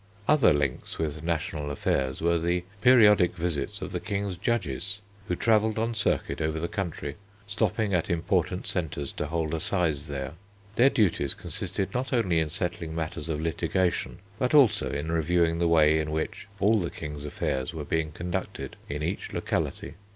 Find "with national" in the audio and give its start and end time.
0.97-1.69